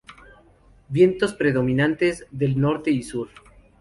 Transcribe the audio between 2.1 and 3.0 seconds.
del norte